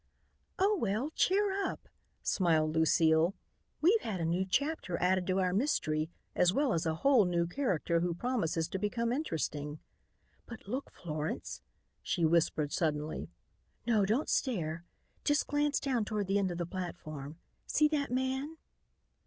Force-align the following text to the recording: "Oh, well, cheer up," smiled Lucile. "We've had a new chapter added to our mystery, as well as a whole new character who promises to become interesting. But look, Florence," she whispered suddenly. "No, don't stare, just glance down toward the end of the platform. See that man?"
"Oh, 0.57 0.77
well, 0.77 1.11
cheer 1.11 1.51
up," 1.63 1.87
smiled 2.23 2.71
Lucile. 2.73 3.35
"We've 3.81 4.01
had 4.01 4.19
a 4.19 4.25
new 4.25 4.45
chapter 4.47 4.99
added 4.99 5.27
to 5.27 5.39
our 5.39 5.53
mystery, 5.53 6.09
as 6.35 6.51
well 6.51 6.73
as 6.73 6.87
a 6.87 6.95
whole 7.05 7.23
new 7.23 7.45
character 7.45 7.99
who 7.99 8.15
promises 8.15 8.67
to 8.69 8.79
become 8.79 9.13
interesting. 9.13 9.77
But 10.47 10.67
look, 10.67 10.89
Florence," 10.89 11.61
she 12.01 12.25
whispered 12.25 12.73
suddenly. 12.73 13.29
"No, 13.85 14.03
don't 14.03 14.27
stare, 14.27 14.85
just 15.23 15.45
glance 15.45 15.79
down 15.79 16.03
toward 16.05 16.25
the 16.25 16.39
end 16.39 16.49
of 16.49 16.57
the 16.57 16.65
platform. 16.65 17.37
See 17.67 17.87
that 17.89 18.09
man?" 18.09 18.57